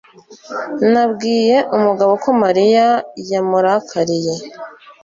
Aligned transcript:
Nabwiye 0.91 1.55
Mugabo 1.83 2.13
ko 2.23 2.29
Mariya 2.43 2.87
yamurakariye. 3.31 4.33